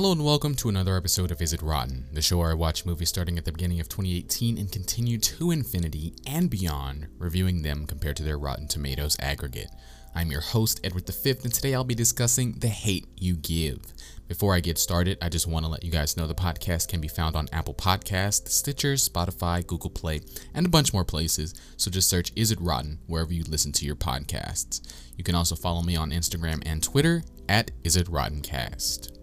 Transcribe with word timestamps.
Hello 0.00 0.12
and 0.12 0.24
welcome 0.24 0.54
to 0.54 0.70
another 0.70 0.96
episode 0.96 1.30
of 1.30 1.42
Is 1.42 1.52
It 1.52 1.60
Rotten, 1.60 2.06
the 2.10 2.22
show 2.22 2.38
where 2.38 2.52
I 2.52 2.54
watch 2.54 2.86
movies 2.86 3.10
starting 3.10 3.36
at 3.36 3.44
the 3.44 3.52
beginning 3.52 3.80
of 3.80 3.88
2018 3.90 4.56
and 4.56 4.72
continue 4.72 5.18
to 5.18 5.50
infinity 5.50 6.14
and 6.26 6.48
beyond, 6.48 7.08
reviewing 7.18 7.60
them 7.60 7.86
compared 7.86 8.16
to 8.16 8.22
their 8.22 8.38
Rotten 8.38 8.66
Tomatoes 8.66 9.18
aggregate. 9.20 9.68
I'm 10.14 10.30
your 10.30 10.40
host, 10.40 10.80
Edward 10.82 11.06
V, 11.06 11.34
and 11.44 11.52
today 11.52 11.74
I'll 11.74 11.84
be 11.84 11.94
discussing 11.94 12.54
The 12.60 12.68
Hate 12.68 13.08
You 13.18 13.36
Give. 13.36 13.92
Before 14.26 14.54
I 14.54 14.60
get 14.60 14.78
started, 14.78 15.18
I 15.20 15.28
just 15.28 15.46
want 15.46 15.66
to 15.66 15.70
let 15.70 15.84
you 15.84 15.90
guys 15.90 16.16
know 16.16 16.26
the 16.26 16.34
podcast 16.34 16.88
can 16.88 17.02
be 17.02 17.06
found 17.06 17.36
on 17.36 17.50
Apple 17.52 17.74
Podcasts, 17.74 18.48
Stitcher, 18.48 18.94
Spotify, 18.94 19.66
Google 19.66 19.90
Play, 19.90 20.22
and 20.54 20.64
a 20.64 20.70
bunch 20.70 20.94
more 20.94 21.04
places, 21.04 21.54
so 21.76 21.90
just 21.90 22.08
search 22.08 22.32
Is 22.34 22.50
It 22.50 22.60
Rotten 22.62 23.00
wherever 23.06 23.34
you 23.34 23.44
listen 23.44 23.70
to 23.72 23.84
your 23.84 23.96
podcasts. 23.96 24.80
You 25.18 25.24
can 25.24 25.34
also 25.34 25.56
follow 25.56 25.82
me 25.82 25.94
on 25.94 26.10
Instagram 26.10 26.62
and 26.64 26.82
Twitter 26.82 27.22
at 27.50 27.70
Is 27.84 27.96
It 27.96 28.06
Rottencast. 28.06 29.19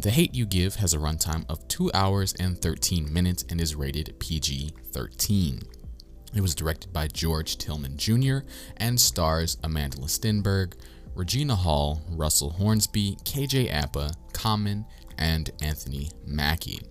The 0.00 0.12
Hate 0.12 0.32
You 0.32 0.46
Give 0.46 0.76
has 0.76 0.94
a 0.94 0.98
runtime 0.98 1.44
of 1.48 1.66
2 1.66 1.90
hours 1.92 2.32
and 2.38 2.56
13 2.62 3.12
minutes 3.12 3.44
and 3.48 3.60
is 3.60 3.74
rated 3.74 4.14
PG 4.20 4.72
13. 4.92 5.60
It 6.36 6.40
was 6.40 6.54
directed 6.54 6.92
by 6.92 7.08
George 7.08 7.58
Tillman 7.58 7.96
Jr. 7.96 8.38
and 8.76 9.00
stars 9.00 9.56
Amandla 9.56 10.04
Stenberg, 10.04 10.74
Regina 11.16 11.56
Hall, 11.56 12.00
Russell 12.10 12.50
Hornsby, 12.50 13.16
KJ 13.24 13.72
Apa, 13.72 14.12
Common, 14.32 14.86
and 15.18 15.50
Anthony 15.62 16.12
Mackie. 16.24 16.86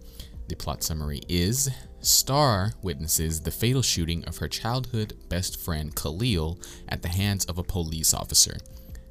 The 0.50 0.56
plot 0.56 0.84
summary 0.84 1.22
is 1.30 1.70
Star 2.02 2.73
witnesses 2.82 3.39
the 3.39 3.52
fatal 3.52 3.82
shooting 3.82 4.26
of 4.26 4.38
her 4.39 4.50
childhood 4.50 5.14
best 5.30 5.58
friend 5.58 5.95
Khalil 5.95 6.60
at 6.89 7.04
the 7.04 7.08
hands 7.08 7.45
of 7.45 7.58
a 7.58 7.64
police 7.64 8.14
officer. 8.14 8.58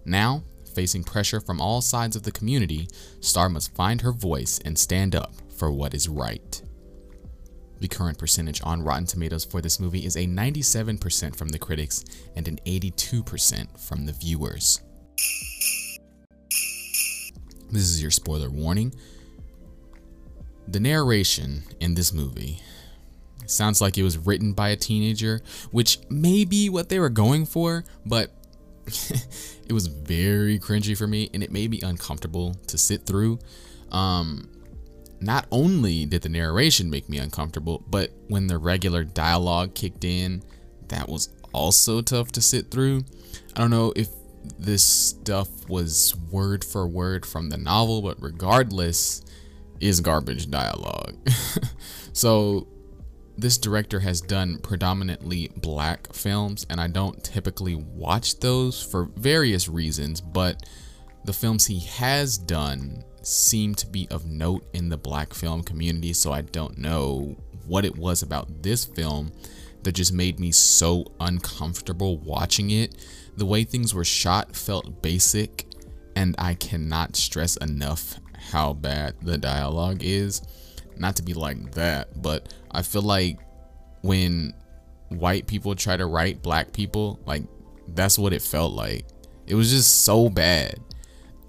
Now, 0.04 0.42
facing 0.76 1.02
pressure 1.02 1.40
from 1.40 1.58
all 1.58 1.80
sides 1.80 2.16
of 2.16 2.22
the 2.22 2.30
community, 2.30 2.86
Star 3.20 3.48
must 3.48 3.74
find 3.74 4.02
her 4.02 4.12
voice 4.12 4.60
and 4.62 4.78
stand 4.78 5.16
up 5.16 5.32
for 5.56 5.72
what 5.72 5.94
is 5.94 6.06
right. 6.06 6.62
The 7.80 7.88
current 7.88 8.18
percentage 8.18 8.60
on 8.62 8.82
Rotten 8.82 9.06
Tomatoes 9.06 9.46
for 9.46 9.62
this 9.62 9.80
movie 9.80 10.04
is 10.04 10.16
a 10.16 10.26
97% 10.26 11.34
from 11.34 11.48
the 11.48 11.58
critics 11.58 12.04
and 12.36 12.46
an 12.46 12.58
82% 12.66 13.80
from 13.80 14.04
the 14.04 14.12
viewers. 14.12 14.82
This 17.70 17.82
is 17.82 18.02
your 18.02 18.10
spoiler 18.10 18.50
warning. 18.50 18.94
The 20.68 20.80
narration 20.80 21.62
in 21.80 21.94
this 21.94 22.12
movie 22.12 22.60
sounds 23.46 23.80
like 23.80 23.96
it 23.96 24.02
was 24.02 24.18
written 24.18 24.52
by 24.52 24.68
a 24.68 24.76
teenager, 24.76 25.40
which 25.70 25.98
may 26.10 26.44
be 26.44 26.68
what 26.68 26.90
they 26.90 26.98
were 26.98 27.08
going 27.08 27.46
for, 27.46 27.84
but 28.04 28.30
it 29.66 29.72
was 29.72 29.86
very 29.86 30.58
cringy 30.58 30.96
for 30.96 31.06
me 31.06 31.28
and 31.34 31.42
it 31.42 31.50
made 31.50 31.70
me 31.70 31.80
uncomfortable 31.82 32.54
to 32.66 32.78
sit 32.78 33.04
through. 33.04 33.38
Um, 33.90 34.48
not 35.20 35.46
only 35.50 36.04
did 36.06 36.22
the 36.22 36.28
narration 36.28 36.90
make 36.90 37.08
me 37.08 37.18
uncomfortable, 37.18 37.84
but 37.88 38.12
when 38.28 38.46
the 38.46 38.58
regular 38.58 39.04
dialogue 39.04 39.74
kicked 39.74 40.04
in, 40.04 40.42
that 40.88 41.08
was 41.08 41.30
also 41.52 42.00
tough 42.00 42.30
to 42.32 42.42
sit 42.42 42.70
through. 42.70 43.04
I 43.54 43.60
don't 43.60 43.70
know 43.70 43.92
if 43.96 44.08
this 44.58 44.84
stuff 44.84 45.48
was 45.68 46.14
word 46.30 46.64
for 46.64 46.86
word 46.86 47.26
from 47.26 47.48
the 47.48 47.56
novel, 47.56 48.02
but 48.02 48.20
regardless, 48.20 49.22
is 49.80 50.00
garbage 50.00 50.50
dialogue. 50.50 51.16
so 52.12 52.68
this 53.38 53.58
director 53.58 54.00
has 54.00 54.20
done 54.20 54.58
predominantly 54.58 55.50
black 55.56 56.12
films, 56.12 56.66
and 56.70 56.80
I 56.80 56.88
don't 56.88 57.22
typically 57.22 57.74
watch 57.74 58.40
those 58.40 58.82
for 58.82 59.10
various 59.16 59.68
reasons, 59.68 60.20
but 60.20 60.64
the 61.24 61.32
films 61.32 61.66
he 61.66 61.80
has 61.80 62.38
done 62.38 63.04
seem 63.22 63.74
to 63.74 63.86
be 63.86 64.06
of 64.10 64.24
note 64.24 64.64
in 64.72 64.88
the 64.88 64.96
black 64.96 65.34
film 65.34 65.62
community, 65.62 66.12
so 66.12 66.32
I 66.32 66.42
don't 66.42 66.78
know 66.78 67.36
what 67.66 67.84
it 67.84 67.96
was 67.96 68.22
about 68.22 68.62
this 68.62 68.84
film 68.84 69.32
that 69.82 69.92
just 69.92 70.12
made 70.12 70.40
me 70.40 70.50
so 70.52 71.04
uncomfortable 71.20 72.18
watching 72.18 72.70
it. 72.70 72.94
The 73.36 73.46
way 73.46 73.64
things 73.64 73.92
were 73.92 74.04
shot 74.04 74.56
felt 74.56 75.02
basic, 75.02 75.66
and 76.14 76.34
I 76.38 76.54
cannot 76.54 77.16
stress 77.16 77.56
enough 77.56 78.18
how 78.50 78.72
bad 78.72 79.16
the 79.20 79.36
dialogue 79.36 80.02
is 80.02 80.40
not 80.98 81.16
to 81.16 81.22
be 81.22 81.34
like 81.34 81.72
that, 81.72 82.20
but 82.20 82.52
I 82.70 82.82
feel 82.82 83.02
like 83.02 83.38
when 84.02 84.54
white 85.08 85.46
people 85.46 85.74
try 85.74 85.96
to 85.96 86.06
write 86.06 86.42
black 86.42 86.72
people, 86.72 87.20
like 87.26 87.42
that's 87.88 88.18
what 88.18 88.32
it 88.32 88.42
felt 88.42 88.72
like. 88.72 89.06
It 89.46 89.54
was 89.54 89.70
just 89.70 90.04
so 90.04 90.28
bad. 90.28 90.80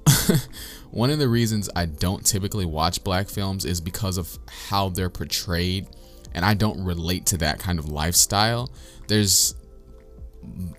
One 0.92 1.10
of 1.10 1.20
the 1.20 1.28
reasons 1.28 1.70
I 1.76 1.86
don't 1.86 2.26
typically 2.26 2.66
watch 2.66 3.04
black 3.04 3.28
films 3.28 3.66
is 3.66 3.82
because 3.82 4.18
of 4.18 4.38
how 4.70 4.90
they're 4.90 5.10
portrayed, 5.10 5.88
and 6.34 6.46
I 6.46 6.54
don't 6.54 6.84
relate 6.84 7.26
to 7.28 7.38
that 7.38 7.60
kind 7.60 7.80
of 7.80 7.90
lifestyle. 7.90 8.72
There's 9.08 9.56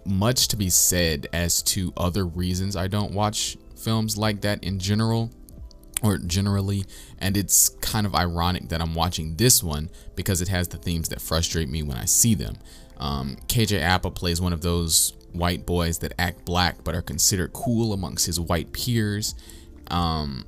much 0.05 0.49
to 0.49 0.57
be 0.57 0.71
said 0.71 1.27
as 1.33 1.63
to 1.63 1.93
other 1.97 2.25
reasons 2.27 2.77
I 2.77 2.87
don't 2.87 3.13
watch 3.13 3.59
films 3.77 4.17
like 4.17 4.41
that 4.41 4.65
in 4.65 4.79
general 4.79 5.31
or 6.03 6.19
generally 6.19 6.85
and 7.19 7.37
it's 7.37 7.69
kind 7.69 8.07
of 8.07 8.15
ironic 8.15 8.69
that 8.69 8.81
I'm 8.81 8.95
watching 8.95 9.37
this 9.37 9.63
one 9.63 9.91
because 10.15 10.41
it 10.41 10.49
has 10.49 10.69
the 10.69 10.79
themes 10.79 11.09
that 11.09 11.21
frustrate 11.21 11.69
me 11.69 11.83
when 11.83 11.97
I 11.97 12.05
see 12.05 12.35
them. 12.35 12.57
Um, 12.99 13.37
KJ 13.47 13.83
Apa 13.83 14.11
plays 14.11 14.41
one 14.41 14.53
of 14.53 14.61
those 14.61 15.15
white 15.33 15.67
boys 15.67 15.99
that 15.99 16.13
act 16.19 16.45
black 16.45 16.83
but 16.85 16.95
are 16.95 17.03
considered 17.03 17.53
cool 17.53 17.93
amongst 17.93 18.27
his 18.27 18.41
white 18.41 18.73
peers, 18.73 19.35
um, 19.91 20.45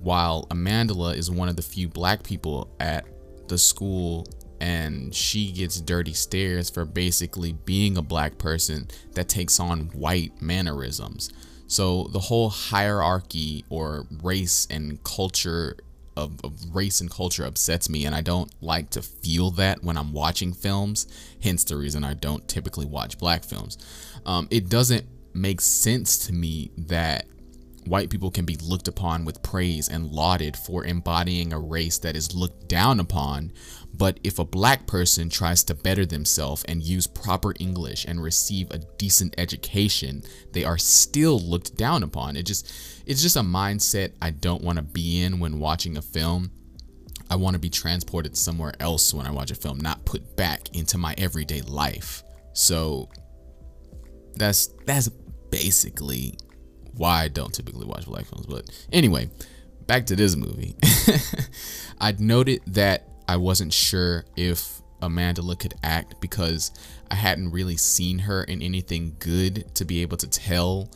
while 0.00 0.46
Amandla 0.50 1.16
is 1.16 1.30
one 1.30 1.48
of 1.48 1.56
the 1.56 1.62
few 1.62 1.88
black 1.88 2.22
people 2.22 2.70
at 2.78 3.06
the 3.48 3.58
school 3.58 4.26
and 4.60 5.14
she 5.14 5.52
gets 5.52 5.80
dirty 5.80 6.12
stares 6.12 6.70
for 6.70 6.84
basically 6.84 7.52
being 7.52 7.96
a 7.96 8.02
black 8.02 8.38
person 8.38 8.88
that 9.12 9.28
takes 9.28 9.58
on 9.60 9.86
white 9.88 10.40
mannerisms. 10.40 11.30
So 11.66 12.04
the 12.04 12.18
whole 12.18 12.50
hierarchy 12.50 13.64
or 13.68 14.06
race 14.22 14.66
and 14.70 15.02
culture 15.02 15.76
of, 16.16 16.38
of, 16.44 16.52
race 16.74 17.00
and 17.00 17.10
culture 17.10 17.44
upsets 17.44 17.88
me, 17.88 18.06
and 18.06 18.14
I 18.14 18.20
don't 18.20 18.52
like 18.62 18.90
to 18.90 19.02
feel 19.02 19.50
that 19.52 19.82
when 19.82 19.96
I'm 19.96 20.12
watching 20.12 20.52
films. 20.52 21.08
Hence 21.42 21.64
the 21.64 21.76
reason 21.76 22.04
I 22.04 22.14
don't 22.14 22.46
typically 22.46 22.86
watch 22.86 23.18
black 23.18 23.42
films. 23.42 23.78
Um, 24.24 24.46
it 24.50 24.68
doesn't 24.68 25.06
make 25.32 25.60
sense 25.60 26.26
to 26.26 26.32
me 26.32 26.70
that 26.78 27.26
white 27.86 28.10
people 28.10 28.30
can 28.30 28.44
be 28.44 28.56
looked 28.56 28.88
upon 28.88 29.24
with 29.24 29.42
praise 29.42 29.88
and 29.88 30.10
lauded 30.10 30.56
for 30.56 30.84
embodying 30.84 31.52
a 31.52 31.58
race 31.58 31.98
that 31.98 32.16
is 32.16 32.34
looked 32.34 32.68
down 32.68 33.00
upon. 33.00 33.52
But 33.96 34.18
if 34.24 34.38
a 34.38 34.44
black 34.44 34.86
person 34.86 35.28
tries 35.28 35.62
to 35.64 35.74
better 35.74 36.04
themselves 36.04 36.64
and 36.64 36.82
use 36.82 37.06
proper 37.06 37.54
English 37.60 38.04
and 38.06 38.22
receive 38.22 38.70
a 38.70 38.78
decent 38.98 39.34
education, 39.38 40.22
they 40.52 40.64
are 40.64 40.78
still 40.78 41.38
looked 41.38 41.76
down 41.76 42.02
upon. 42.02 42.36
It 42.36 42.44
just 42.44 42.72
it's 43.06 43.22
just 43.22 43.36
a 43.36 43.40
mindset 43.40 44.12
I 44.20 44.30
don't 44.30 44.62
want 44.62 44.78
to 44.78 44.82
be 44.82 45.22
in 45.22 45.38
when 45.38 45.60
watching 45.60 45.96
a 45.96 46.02
film. 46.02 46.50
I 47.30 47.36
want 47.36 47.54
to 47.54 47.60
be 47.60 47.70
transported 47.70 48.36
somewhere 48.36 48.74
else 48.80 49.14
when 49.14 49.26
I 49.26 49.30
watch 49.30 49.50
a 49.50 49.54
film, 49.54 49.78
not 49.78 50.04
put 50.04 50.36
back 50.36 50.74
into 50.74 50.98
my 50.98 51.14
everyday 51.16 51.62
life. 51.62 52.22
So 52.52 53.08
that's 54.36 54.68
that's 54.86 55.08
basically 55.50 56.36
why 56.96 57.22
I 57.22 57.28
don't 57.28 57.52
typically 57.52 57.86
watch 57.86 58.06
black 58.06 58.26
films. 58.26 58.46
But 58.46 58.70
anyway, 58.92 59.28
back 59.86 60.06
to 60.06 60.16
this 60.16 60.36
movie. 60.36 60.76
I'd 62.00 62.20
noted 62.20 62.62
that 62.68 63.08
I 63.28 63.36
wasn't 63.36 63.72
sure 63.72 64.24
if 64.36 64.80
Amandla 65.00 65.58
could 65.58 65.74
act 65.82 66.20
because 66.20 66.70
I 67.10 67.14
hadn't 67.14 67.50
really 67.50 67.76
seen 67.76 68.20
her 68.20 68.44
in 68.44 68.62
anything 68.62 69.16
good 69.18 69.74
to 69.74 69.84
be 69.84 70.02
able 70.02 70.16
to 70.18 70.28
tell. 70.28 70.90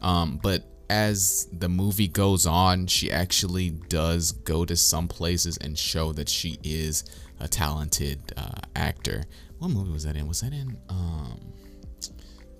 Um, 0.00 0.38
but 0.42 0.64
as 0.88 1.46
the 1.52 1.68
movie 1.68 2.08
goes 2.08 2.46
on, 2.46 2.86
she 2.86 3.10
actually 3.12 3.70
does 3.70 4.32
go 4.32 4.64
to 4.64 4.76
some 4.76 5.08
places 5.08 5.56
and 5.58 5.78
show 5.78 6.12
that 6.12 6.28
she 6.28 6.58
is 6.64 7.04
a 7.38 7.48
talented 7.48 8.32
uh, 8.36 8.60
actor. 8.74 9.24
What 9.58 9.70
movie 9.70 9.92
was 9.92 10.04
that 10.04 10.16
in? 10.16 10.26
Was 10.26 10.40
that 10.40 10.52
in 10.52 10.78
um, 10.88 11.52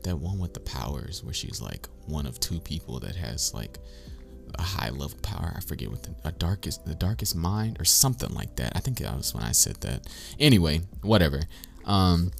that 0.04 0.18
one 0.18 0.38
with 0.38 0.54
the 0.54 0.60
powers 0.60 1.22
where 1.22 1.34
she's 1.34 1.60
like 1.60 1.88
one 2.06 2.26
of 2.26 2.40
two 2.40 2.60
people 2.60 3.00
that 3.00 3.16
has 3.16 3.54
like 3.54 3.78
a 4.58 4.62
high 4.62 4.90
level 4.90 5.18
power. 5.22 5.52
I 5.56 5.60
forget 5.60 5.90
what 5.90 6.02
the 6.02 6.14
a 6.24 6.32
darkest 6.32 6.84
the 6.84 6.94
darkest 6.94 7.36
mind 7.36 7.80
or 7.80 7.84
something 7.84 8.32
like 8.34 8.56
that. 8.56 8.72
I 8.74 8.80
think 8.80 8.98
that 8.98 9.16
was 9.16 9.34
when 9.34 9.44
I 9.44 9.52
said 9.52 9.76
that. 9.82 10.06
Anyway, 10.38 10.82
whatever. 11.02 11.40
Um 11.84 12.32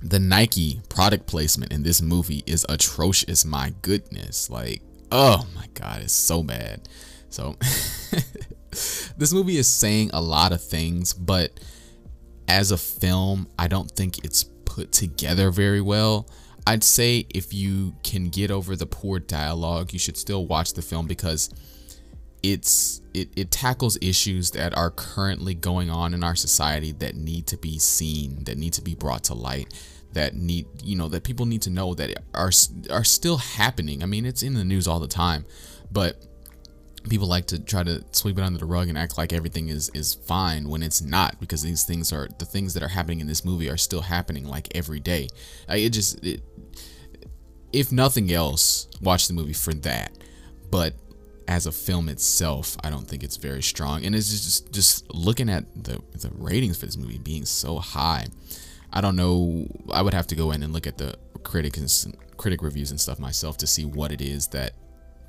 the 0.00 0.18
Nike 0.18 0.80
product 0.88 1.26
placement 1.26 1.72
in 1.72 1.82
this 1.82 2.00
movie 2.00 2.44
is 2.46 2.64
atrocious. 2.68 3.44
My 3.44 3.72
goodness. 3.82 4.48
Like, 4.48 4.82
oh 5.10 5.46
my 5.54 5.66
god, 5.74 6.02
it's 6.02 6.12
so 6.12 6.42
bad. 6.42 6.88
So 7.30 7.56
this 8.70 9.32
movie 9.32 9.58
is 9.58 9.66
saying 9.66 10.10
a 10.12 10.20
lot 10.20 10.52
of 10.52 10.62
things, 10.62 11.12
but 11.12 11.58
as 12.46 12.70
a 12.70 12.78
film, 12.78 13.48
I 13.58 13.68
don't 13.68 13.90
think 13.90 14.24
it's 14.24 14.44
put 14.64 14.92
together 14.92 15.50
very 15.50 15.80
well. 15.80 16.28
I'd 16.68 16.84
say 16.84 17.24
if 17.30 17.54
you 17.54 17.94
can 18.04 18.28
get 18.28 18.50
over 18.50 18.76
the 18.76 18.84
poor 18.84 19.18
dialogue, 19.18 19.94
you 19.94 19.98
should 19.98 20.18
still 20.18 20.46
watch 20.46 20.74
the 20.74 20.82
film 20.82 21.06
because 21.06 21.48
it's 22.42 23.00
it, 23.14 23.30
it 23.36 23.50
tackles 23.50 23.96
issues 24.02 24.50
that 24.50 24.76
are 24.76 24.90
currently 24.90 25.54
going 25.54 25.88
on 25.88 26.12
in 26.12 26.22
our 26.22 26.36
society 26.36 26.92
that 26.98 27.14
need 27.14 27.46
to 27.46 27.56
be 27.56 27.78
seen, 27.78 28.44
that 28.44 28.58
need 28.58 28.74
to 28.74 28.82
be 28.82 28.94
brought 28.94 29.24
to 29.24 29.34
light, 29.34 29.72
that 30.12 30.34
need 30.34 30.66
you 30.84 30.94
know 30.94 31.08
that 31.08 31.24
people 31.24 31.46
need 31.46 31.62
to 31.62 31.70
know 31.70 31.94
that 31.94 32.22
are 32.34 32.52
are 32.90 33.04
still 33.04 33.38
happening. 33.38 34.02
I 34.02 34.06
mean, 34.06 34.26
it's 34.26 34.42
in 34.42 34.52
the 34.52 34.62
news 34.62 34.86
all 34.86 35.00
the 35.00 35.08
time, 35.08 35.46
but 35.90 36.22
people 37.08 37.28
like 37.28 37.46
to 37.46 37.58
try 37.58 37.82
to 37.82 38.04
sweep 38.12 38.38
it 38.38 38.42
under 38.42 38.58
the 38.58 38.66
rug 38.66 38.88
and 38.88 38.98
act 38.98 39.18
like 39.18 39.32
everything 39.32 39.68
is 39.68 39.90
is 39.94 40.14
fine 40.14 40.68
when 40.68 40.82
it's 40.82 41.00
not 41.00 41.38
because 41.40 41.62
these 41.62 41.84
things 41.84 42.12
are 42.12 42.28
the 42.38 42.44
things 42.44 42.74
that 42.74 42.82
are 42.82 42.88
happening 42.88 43.20
in 43.20 43.26
this 43.26 43.44
movie 43.44 43.70
are 43.70 43.76
still 43.76 44.02
happening 44.02 44.44
like 44.46 44.68
every 44.74 45.00
day. 45.00 45.28
it 45.68 45.90
just 45.90 46.24
it, 46.24 46.42
if 47.72 47.92
nothing 47.92 48.32
else, 48.32 48.88
watch 49.02 49.28
the 49.28 49.34
movie 49.34 49.52
for 49.52 49.74
that. 49.74 50.12
But 50.70 50.94
as 51.46 51.66
a 51.66 51.72
film 51.72 52.08
itself, 52.08 52.76
I 52.82 52.90
don't 52.90 53.06
think 53.06 53.22
it's 53.22 53.36
very 53.36 53.62
strong. 53.62 54.04
And 54.04 54.14
it's 54.14 54.30
just 54.30 54.72
just 54.72 55.12
looking 55.12 55.48
at 55.48 55.64
the 55.84 56.02
the 56.12 56.30
ratings 56.34 56.78
for 56.78 56.86
this 56.86 56.96
movie 56.96 57.18
being 57.18 57.44
so 57.44 57.78
high. 57.78 58.26
I 58.92 59.00
don't 59.00 59.16
know. 59.16 59.66
I 59.90 60.02
would 60.02 60.14
have 60.14 60.26
to 60.28 60.34
go 60.34 60.50
in 60.52 60.62
and 60.62 60.72
look 60.72 60.86
at 60.86 60.98
the 60.98 61.16
critic 61.42 61.76
and 61.76 62.16
critic 62.36 62.62
reviews 62.62 62.90
and 62.90 63.00
stuff 63.00 63.18
myself 63.18 63.56
to 63.58 63.66
see 63.66 63.84
what 63.84 64.12
it 64.12 64.20
is 64.20 64.48
that 64.48 64.72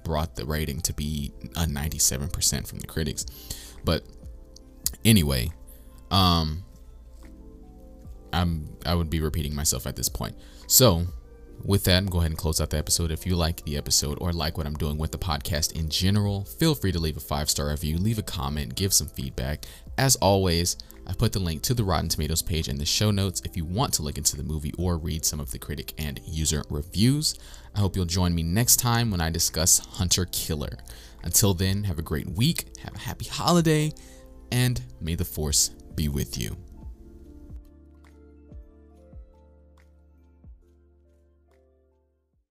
brought 0.04 0.36
the 0.36 0.46
rating 0.46 0.82
to 0.82 0.94
be 0.94 1.32
a 1.56 1.66
97% 1.66 2.68
from 2.68 2.80
the 2.80 2.88
critics. 2.88 3.26
But 3.84 4.04
anyway, 5.06 5.52
um 6.12 6.64
I'm 8.32 8.78
I 8.86 8.96
would 8.96 9.10
be 9.10 9.22
repeating 9.22 9.56
myself 9.56 9.88
at 9.88 9.96
this 9.96 10.10
point. 10.10 10.36
So, 10.68 11.06
with 11.64 11.84
that, 11.86 11.98
I'm 11.98 12.06
gonna 12.06 12.12
go 12.12 12.20
ahead 12.20 12.32
and 12.32 12.38
close 12.38 12.62
out 12.62 12.70
the 12.70 12.78
episode. 12.78 13.12
If 13.12 13.26
you 13.26 13.36
like 13.36 13.64
the 13.64 13.78
episode 13.78 14.18
or 14.22 14.32
like 14.32 14.58
what 14.58 14.68
I'm 14.68 14.76
doing 14.76 14.98
with 14.98 15.12
the 15.12 15.18
podcast 15.18 15.74
in 15.74 15.90
general, 15.90 16.46
feel 16.46 16.76
free 16.76 16.92
to 16.92 17.00
leave 17.00 17.18
a 17.18 17.22
five 17.22 17.50
star 17.50 17.70
review, 17.70 17.98
leave 17.98 18.20
a 18.20 18.24
comment, 18.24 18.76
give 18.76 18.94
some 18.94 19.08
feedback. 19.08 19.66
As 19.98 20.16
always, 20.18 20.78
I 21.08 21.14
put 21.14 21.34
the 21.34 21.40
link 21.40 21.64
to 21.64 21.74
the 21.74 21.84
Rotten 21.84 22.08
Tomatoes 22.08 22.42
page 22.42 22.68
in 22.68 22.78
the 22.78 22.86
show 22.86 23.10
notes 23.12 23.42
if 23.44 23.58
you 23.58 23.66
want 23.66 23.94
to 23.96 24.04
look 24.04 24.18
into 24.18 24.38
the 24.38 24.44
movie 24.44 24.74
or 24.78 24.98
read 24.98 25.26
some 25.26 25.40
of 25.40 25.52
the 25.52 25.60
critic 25.60 25.94
and 25.98 26.20
user 26.26 26.64
reviews. 26.70 27.38
I 27.76 27.80
hope 27.80 27.96
you'll 27.96 28.06
join 28.06 28.36
me 28.36 28.44
next 28.44 28.78
time 28.78 29.10
when 29.10 29.20
I 29.20 29.30
discuss 29.30 29.80
Hunter 29.80 30.28
Killer. 30.32 30.78
Until 31.24 31.54
then, 31.54 31.84
have 31.84 32.00
a 32.00 32.04
great 32.04 32.30
week, 32.30 32.78
have 32.84 32.96
a 32.96 33.00
happy 33.00 33.26
holiday, 33.26 33.92
and 34.52 34.82
may 35.02 35.16
the 35.16 35.26
force 35.26 35.70
be 35.96 36.08
with 36.10 36.38
you. 36.38 36.56